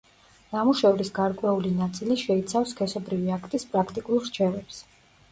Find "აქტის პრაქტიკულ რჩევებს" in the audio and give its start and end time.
3.35-4.81